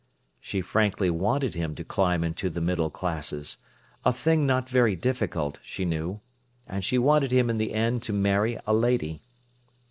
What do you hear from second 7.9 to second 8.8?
to marry a